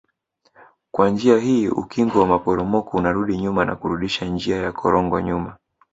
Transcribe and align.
Kwa 0.91 1.09
njia 1.09 1.37
hii 1.39 1.67
ukingo 1.67 2.19
wa 2.19 2.27
maporomoko 2.27 2.97
unarudi 2.97 3.37
nyuma 3.37 3.65
na 3.65 3.75
kurudisha 3.75 4.25
njia 4.25 4.57
ya 4.57 4.71
korongo 4.71 5.21
nyuma 5.21 5.57